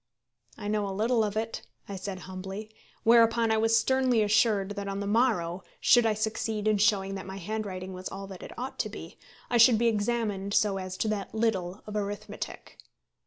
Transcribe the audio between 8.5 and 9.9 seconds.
ought to be, I should be